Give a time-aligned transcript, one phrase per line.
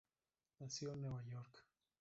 [0.59, 1.63] Nació en Nueva York.